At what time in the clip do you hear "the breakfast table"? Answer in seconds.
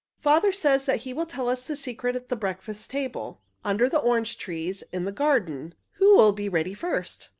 2.29-3.39